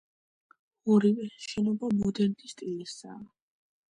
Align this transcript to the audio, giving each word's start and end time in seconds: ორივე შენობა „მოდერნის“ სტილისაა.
ორივე 0.93 1.27
შენობა 1.49 1.91
„მოდერნის“ 1.99 2.57
სტილისაა. 2.57 3.21